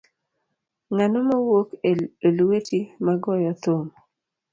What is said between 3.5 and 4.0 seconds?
thum.